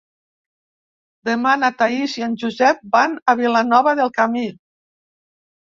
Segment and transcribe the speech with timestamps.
[1.29, 4.51] Demà na Thaís i en Josep van a Vilanova del Camí.